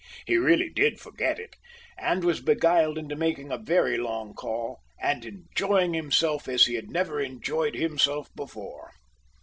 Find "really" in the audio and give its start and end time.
0.35-0.71